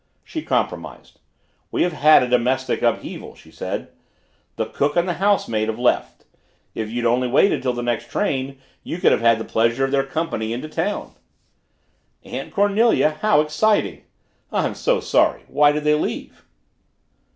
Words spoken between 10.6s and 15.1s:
town." "Aunt Cornelia how exciting! I'm so